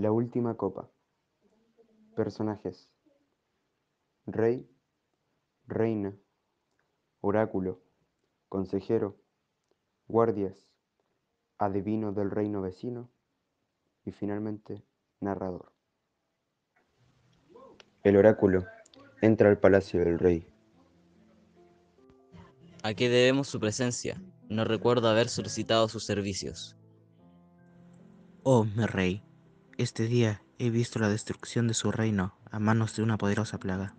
[0.00, 0.90] La última copa.
[2.16, 2.90] Personajes.
[4.24, 4.66] Rey,
[5.66, 6.16] reina,
[7.20, 7.82] oráculo,
[8.48, 9.20] consejero,
[10.08, 10.70] guardias,
[11.58, 13.10] adivino del reino vecino
[14.06, 14.82] y finalmente
[15.20, 15.70] narrador.
[18.02, 18.64] El oráculo
[19.20, 20.50] entra al palacio del rey.
[22.82, 24.18] ¿A qué debemos su presencia?
[24.48, 26.74] No recuerdo haber solicitado sus servicios.
[28.44, 29.22] Oh, mi rey,
[29.82, 33.96] este día he visto la destrucción de su reino a manos de una poderosa plaga.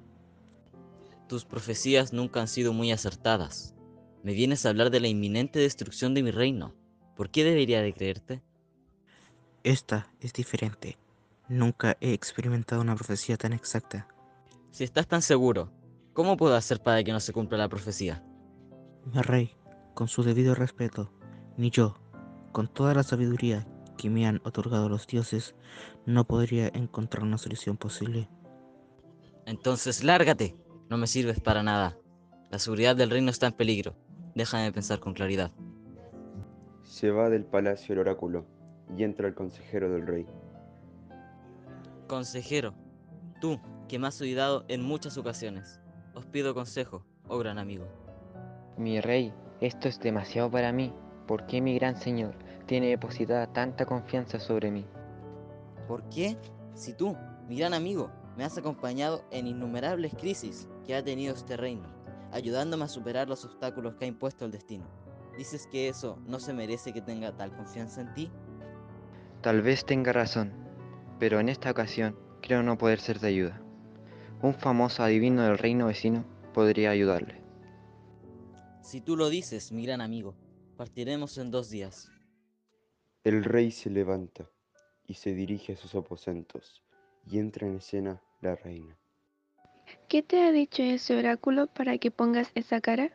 [1.28, 3.74] Tus profecías nunca han sido muy acertadas.
[4.22, 6.76] Me vienes a hablar de la inminente destrucción de mi reino.
[7.16, 8.44] ¿Por qué debería de creerte?
[9.64, 11.00] Esta es diferente.
[11.50, 14.08] Nunca he experimentado una profecía tan exacta.
[14.70, 15.72] Si estás tan seguro,
[16.14, 18.24] ¿cómo puedo hacer para que no se cumpla la profecía?
[19.06, 19.56] Mi rey,
[19.96, 21.12] con su debido respeto,
[21.58, 21.96] ni yo,
[22.52, 23.68] con toda la sabiduría
[24.02, 25.54] que me han otorgado los dioses,
[26.08, 28.28] no podría encontrar una solución posible.
[29.46, 30.56] Entonces lárgate.
[30.90, 32.00] No me sirves para nada.
[32.50, 33.96] La seguridad del reino está en peligro.
[34.34, 35.52] Déjame pensar con claridad.
[36.82, 38.48] Se va del palacio el oráculo
[38.98, 40.26] y entra el consejero del rey.
[42.08, 42.74] Consejero,
[43.40, 45.80] tú, que me has ayudado en muchas ocasiones,
[46.16, 47.88] os pido consejo, oh gran amigo.
[48.78, 50.92] Mi rey, esto es demasiado para mí.
[51.28, 52.36] ¿Por qué mi gran señor
[52.72, 54.86] tiene depositada tanta confianza sobre mí?
[55.90, 56.38] ¿Por qué?
[56.74, 57.18] Si tú,
[57.50, 61.84] mi gran amigo, me has acompañado en innumerables crisis que ha tenido este reino,
[62.32, 64.86] ayudándome a superar los obstáculos que ha impuesto el destino.
[65.38, 68.32] ¿Dices que eso no se merece que tenga tal confianza en ti?
[69.42, 70.54] Tal vez tenga razón,
[71.20, 73.62] pero en esta ocasión creo no poder ser de ayuda.
[74.42, 76.24] Un famoso adivino del reino vecino
[76.54, 77.44] podría ayudarle.
[78.82, 80.36] Si tú lo dices, mi gran amigo,
[80.78, 82.11] partiremos en dos días.
[83.24, 84.50] El rey se levanta
[85.06, 86.82] y se dirige a sus aposentos
[87.24, 88.98] y entra en escena la reina.
[90.08, 93.12] ¿Qué te ha dicho ese oráculo para que pongas esa cara?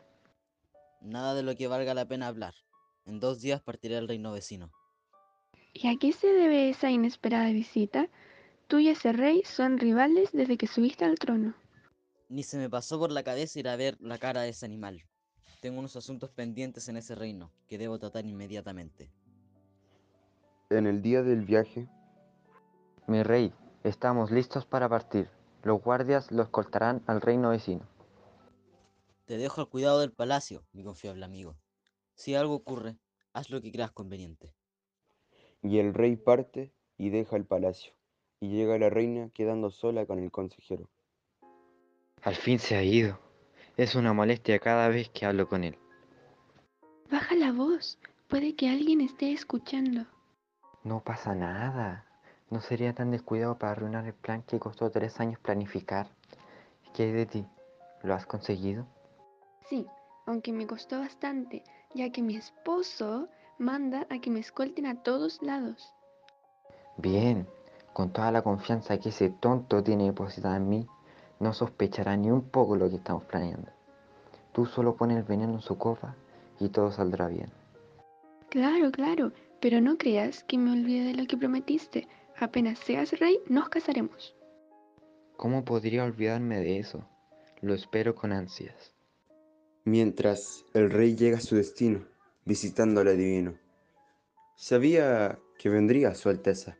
[1.00, 2.55] Nada de lo que valga la pena hablar.
[3.05, 4.71] En dos días partiré al reino vecino.
[5.75, 8.09] ¿Y a qué se debe esa inesperada visita?
[8.69, 11.56] Tú y ese rey son rivales desde que subiste al trono.
[12.28, 15.03] Ni se me pasó por la cabeza ir a ver la cara de ese animal.
[15.61, 19.11] Tengo unos asuntos pendientes en ese reino que debo tratar inmediatamente.
[20.71, 21.88] En el día del viaje,
[23.06, 23.53] Mi rey,
[23.84, 25.28] estamos listos para partir.
[25.62, 27.87] Los guardias lo escoltarán al reino vecino.
[29.27, 31.56] Te dejo al cuidado del palacio, mi confiable amigo.
[32.15, 32.97] Si algo ocurre,
[33.32, 34.54] haz lo que creas conveniente.
[35.62, 37.93] y el rey parte y deja el palacio,
[38.41, 40.88] y llega la reina quedando sola con el consejero.
[42.22, 43.19] Al fin se ha ido.
[43.77, 45.77] Es una molestia cada vez que hablo con él.
[47.10, 47.98] Baja la voz.
[48.28, 50.06] Puede que alguien esté escuchando.
[50.86, 52.04] No pasa nada.
[52.48, 56.06] No sería tan descuidado para arruinar el plan que costó tres años planificar.
[56.94, 57.47] ¿Qué hay de ti?
[58.04, 58.86] ¿Lo has conseguido?
[59.69, 59.84] Sí,
[60.26, 65.42] aunque me costó bastante, ya que mi esposo manda a que me escolten a todos
[65.42, 65.92] lados.
[66.98, 67.48] Bien,
[67.92, 70.86] con toda la confianza que ese tonto tiene depositada en mí,
[71.41, 73.72] no sospechará ni un poco lo que estamos planeando.
[74.53, 76.14] Tú solo pones el veneno en su copa
[76.60, 77.50] y todo saldrá bien.
[78.50, 82.09] Claro, claro, pero no creas que me olvide de lo que prometiste.
[82.39, 84.37] Apenas seas rey, nos casaremos.
[85.37, 87.09] ¿Cómo podría olvidarme de eso?
[87.61, 88.95] Lo espero con ansias.
[89.84, 92.06] Mientras el rey llega a su destino,
[92.45, 93.55] visitando al adivino.
[94.56, 96.77] Sabía que vendría su Alteza,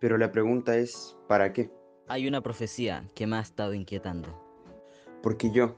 [0.00, 1.70] pero la pregunta es, ¿para qué?
[2.08, 4.28] Hay una profecía que me ha estado inquietando.
[5.22, 5.76] Porque yo,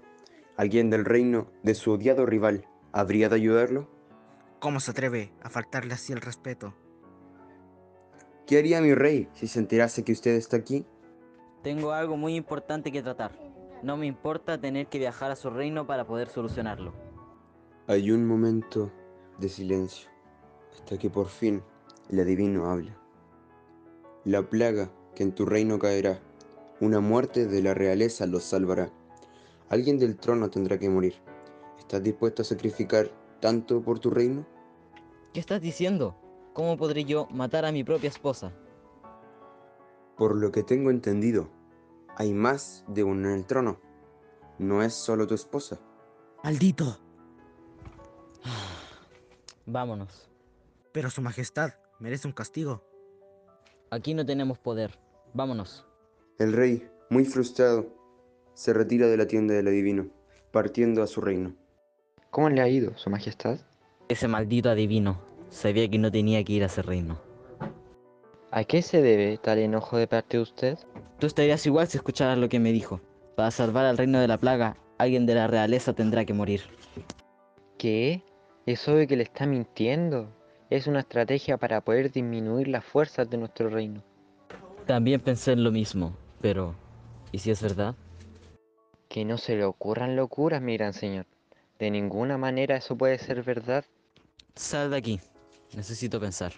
[0.56, 3.88] alguien del reino de su odiado rival, ¿habría de ayudarlo?
[4.60, 6.74] ¿Cómo se atreve a faltarle así el respeto?
[8.44, 10.84] ¿Qué haría mi rey si se enterase que usted está aquí?
[11.62, 13.30] Tengo algo muy importante que tratar.
[13.84, 16.92] No me importa tener que viajar a su reino para poder solucionarlo.
[17.86, 18.90] Hay un momento
[19.38, 20.10] de silencio,
[20.74, 21.62] hasta que por fin
[22.10, 22.98] el adivino habla.
[24.24, 26.18] La plaga que en tu reino caerá,
[26.80, 28.90] una muerte de la realeza los salvará.
[29.68, 31.14] Alguien del trono tendrá que morir.
[31.78, 33.10] ¿Estás dispuesto a sacrificar
[33.40, 34.46] tanto por tu reino?
[35.32, 36.16] ¿Qué estás diciendo?
[36.52, 38.52] ¿Cómo podré yo matar a mi propia esposa?
[40.16, 41.48] Por lo que tengo entendido,
[42.16, 43.80] hay más de uno en el trono.
[44.58, 45.78] No es solo tu esposa.
[46.42, 46.98] ¡Maldito!
[49.66, 50.28] Vámonos.
[50.92, 52.82] Pero su majestad merece un castigo.
[53.90, 54.98] Aquí no tenemos poder.
[55.34, 55.86] Vámonos.
[56.38, 57.86] El rey, muy frustrado,
[58.54, 60.08] se retira de la tienda del adivino,
[60.50, 61.54] partiendo a su reino.
[62.30, 63.58] ¿Cómo le ha ido, Su Majestad?
[64.08, 65.18] Ese maldito adivino.
[65.50, 67.18] Sabía que no tenía que ir a ese reino.
[68.50, 70.78] ¿A qué se debe tal enojo de parte de usted?
[71.18, 73.00] Tú estarías igual si escucharas lo que me dijo.
[73.34, 76.62] Para salvar al reino de la plaga, alguien de la realeza tendrá que morir.
[77.78, 78.22] ¿Qué?
[78.66, 80.28] Es obvio que le está mintiendo.
[80.68, 84.02] Es una estrategia para poder disminuir las fuerzas de nuestro reino.
[84.86, 86.74] También pensé en lo mismo, pero
[87.32, 87.94] ¿y si es verdad?
[89.08, 91.26] Que no se le ocurran locuras, mi gran señor.
[91.78, 93.84] De ninguna manera eso puede ser verdad.
[94.54, 95.20] Sal de aquí.
[95.76, 96.52] Necesito pensar.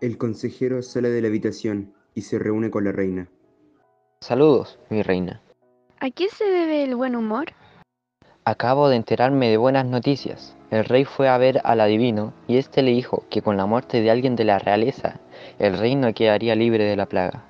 [0.00, 3.28] El consejero sale de la habitación y se reúne con la reina.
[4.20, 5.40] Saludos, mi reina.
[6.00, 7.46] ¿A qué se debe el buen humor?
[8.44, 10.56] Acabo de enterarme de buenas noticias.
[10.70, 14.00] El rey fue a ver al adivino y éste le dijo que con la muerte
[14.00, 15.18] de alguien de la realeza,
[15.58, 17.42] el reino quedaría libre de la plaga.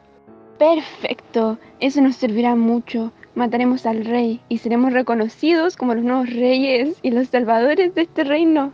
[0.59, 3.13] Perfecto, eso nos servirá mucho.
[3.37, 8.25] Mataremos al rey y seremos reconocidos como los nuevos reyes y los salvadores de este
[8.25, 8.73] reino.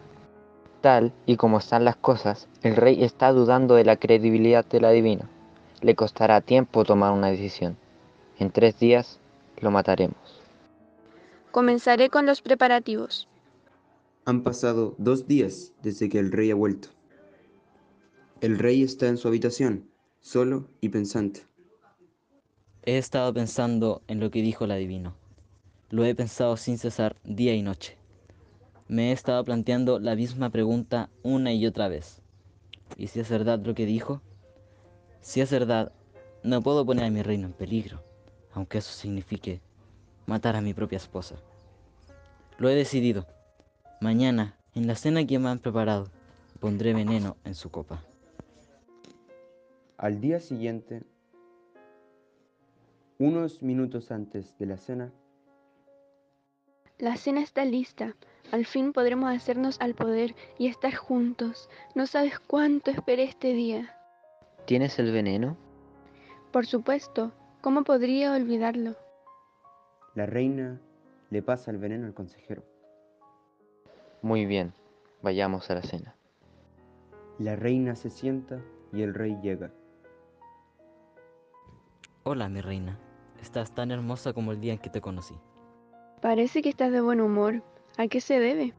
[0.80, 5.28] Tal y como están las cosas, el rey está dudando de la credibilidad del adivino.
[5.80, 7.76] Le costará tiempo tomar una decisión.
[8.38, 9.18] En tres días
[9.60, 10.40] lo mataremos.
[11.50, 13.26] Comenzaré con los preparativos.
[14.26, 16.86] Han pasado dos días desde que el rey ha vuelto.
[18.40, 19.88] El rey está en su habitación,
[20.20, 21.51] solo y pensante.
[22.84, 25.14] He estado pensando en lo que dijo el adivino.
[25.90, 27.96] Lo he pensado sin cesar día y noche.
[28.88, 32.22] Me he estado planteando la misma pregunta una y otra vez.
[32.96, 34.20] ¿Y si es verdad lo que dijo?
[35.20, 35.92] Si es verdad,
[36.42, 38.02] no puedo poner a mi reino en peligro,
[38.52, 39.60] aunque eso signifique
[40.26, 41.36] matar a mi propia esposa.
[42.58, 43.28] Lo he decidido.
[44.00, 46.08] Mañana, en la cena que me han preparado,
[46.58, 48.02] pondré veneno en su copa.
[49.98, 51.04] Al día siguiente,
[53.22, 55.12] unos minutos antes de la cena,
[56.98, 58.14] La cena está lista.
[58.50, 61.68] Al fin podremos hacernos al poder y estar juntos.
[61.94, 63.96] No sabes cuánto esperé este día.
[64.66, 65.56] ¿Tienes el veneno?
[66.52, 68.96] Por supuesto, ¿cómo podría olvidarlo?
[70.14, 70.78] la reina
[71.30, 72.62] le pasa el veneno al consejero.
[74.20, 74.74] Muy bien,
[75.22, 76.14] vayamos a la cena.
[77.38, 78.60] La reina se sienta
[78.92, 79.70] y el rey llega.
[82.24, 82.98] Hola, mi reina.
[83.42, 85.34] Estás tan hermosa como el día en que te conocí.
[86.22, 87.62] Parece que estás de buen humor.
[87.98, 88.72] ¿A qué se debe?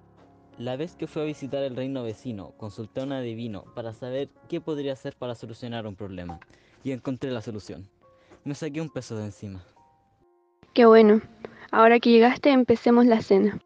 [0.57, 4.29] La vez que fui a visitar el reino vecino, consulté a un adivino para saber
[4.47, 6.39] qué podría hacer para solucionar un problema,
[6.83, 7.89] y encontré la solución.
[8.43, 9.63] Me saqué un peso de encima.
[10.73, 11.21] Qué bueno.
[11.71, 13.59] Ahora que llegaste, empecemos la cena.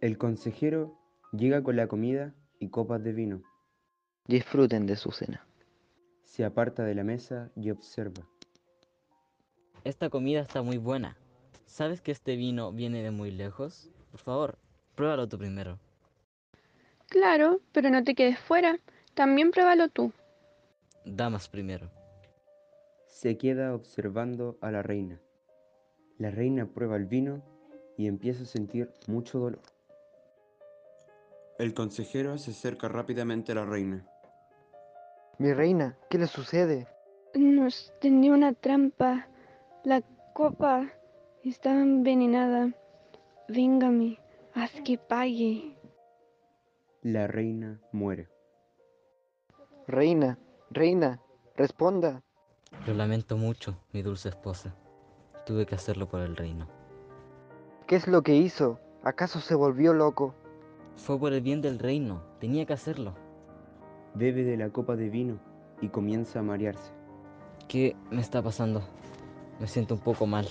[0.00, 0.98] El consejero
[1.32, 3.42] llega con la comida y copas de vino.
[4.26, 5.46] Disfruten de su cena.
[6.22, 8.26] Se aparta de la mesa y observa.
[9.84, 11.16] Esta comida está muy buena.
[11.66, 13.90] ¿Sabes que este vino viene de muy lejos?
[14.10, 14.58] Por favor,
[14.94, 15.78] pruébalo tú primero.
[17.08, 18.78] Claro, pero no te quedes fuera.
[19.12, 20.10] También pruébalo tú.
[21.04, 21.90] Damas primero.
[23.06, 25.20] Se queda observando a la reina.
[26.16, 27.42] La reina prueba el vino
[27.98, 29.62] y empieza a sentir mucho dolor.
[31.58, 34.06] El consejero se acerca rápidamente a la reina.
[35.38, 36.88] Mi reina, ¿qué le sucede?
[37.34, 39.28] Nos tendió una trampa.
[39.84, 40.00] La
[40.32, 40.90] copa
[41.42, 42.72] estaba envenenada.
[43.48, 44.18] Véngame,
[44.54, 45.76] haz que pague.
[47.02, 48.30] La reina muere.
[49.86, 50.38] Reina,
[50.70, 51.20] reina,
[51.54, 52.22] responda.
[52.86, 54.74] Lo lamento mucho, mi dulce esposa.
[55.44, 56.66] Tuve que hacerlo por el reino.
[57.86, 58.80] ¿Qué es lo que hizo?
[59.02, 60.34] ¿Acaso se volvió loco?
[60.96, 62.22] Fue por el bien del reino.
[62.40, 63.14] Tenía que hacerlo.
[64.14, 65.38] Bebe de la copa de vino
[65.82, 66.90] y comienza a marearse.
[67.68, 68.82] ¿Qué me está pasando?
[69.64, 70.46] Me siento un poco mal.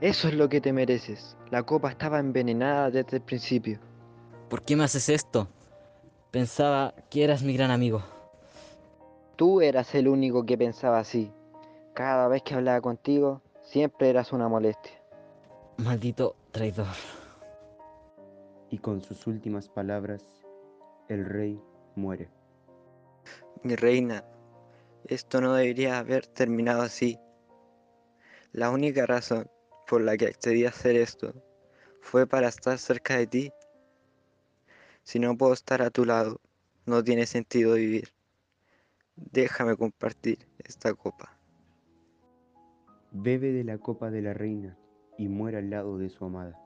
[0.00, 1.36] Eso es lo que te mereces.
[1.50, 3.78] La copa estaba envenenada desde el principio.
[4.48, 5.46] ¿Por qué me haces esto?
[6.30, 8.02] Pensaba que eras mi gran amigo.
[9.36, 11.30] Tú eras el único que pensaba así.
[11.92, 14.98] Cada vez que hablaba contigo, siempre eras una molestia.
[15.76, 16.86] Maldito traidor.
[18.70, 20.22] Y con sus últimas palabras,
[21.08, 21.60] el rey
[21.94, 22.30] muere.
[23.62, 24.24] Mi reina,
[25.04, 27.20] esto no debería haber terminado así.
[28.56, 29.50] La única razón
[29.86, 31.34] por la que accedí a hacer esto
[32.00, 33.52] fue para estar cerca de ti.
[35.02, 36.40] Si no puedo estar a tu lado,
[36.86, 38.14] no tiene sentido vivir.
[39.14, 41.38] Déjame compartir esta copa.
[43.12, 44.78] Bebe de la copa de la reina
[45.18, 46.58] y muere al lado de su amada.